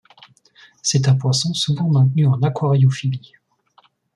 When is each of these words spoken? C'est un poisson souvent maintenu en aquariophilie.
C'est 0.81 1.07
un 1.09 1.15
poisson 1.15 1.53
souvent 1.53 1.87
maintenu 1.87 2.25
en 2.25 2.41
aquariophilie. 2.41 3.33